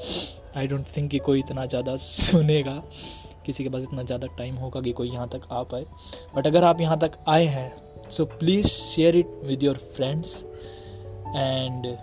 [0.57, 2.81] आई डोंट थिंक कि कोई इतना ज़्यादा सुनेगा,
[3.45, 5.85] किसी के पास इतना ज़्यादा टाइम होगा कि कोई यहाँ तक आ पाए।
[6.35, 7.71] बट अगर आप यहाँ तक आए हैं
[8.09, 10.43] so please share it with your friends
[11.35, 11.95] and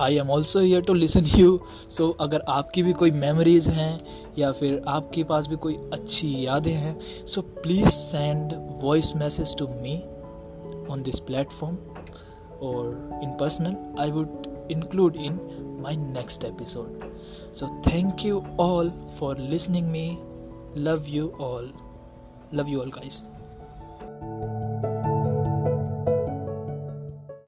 [0.00, 3.92] I am also here to listen you so अगर आपकी भी कोई मेमोरीज हैं
[4.38, 9.68] या फिर आपके पास भी कोई अच्छी यादें हैं so please send voice message to
[9.68, 9.96] me
[10.90, 11.76] on this platform
[12.62, 15.40] और in personal I would include in
[15.82, 17.12] my next episode
[17.54, 20.08] so thank you all for listening me
[20.82, 21.72] love you all
[22.54, 23.24] love you all guys